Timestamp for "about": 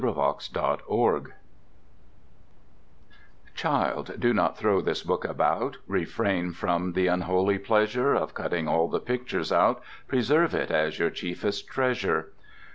5.23-5.77